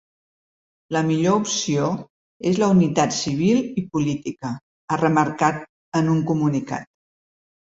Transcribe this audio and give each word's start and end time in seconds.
La 0.95 1.01
millor 1.09 1.35
opció 1.41 1.89
és 2.51 2.57
la 2.63 2.69
unitat 2.77 3.13
civil 3.19 3.61
i 3.83 3.85
política, 3.93 4.55
ha 4.95 4.99
remarcat 5.03 5.63
en 6.01 6.11
un 6.17 6.25
comunicat. 6.33 6.91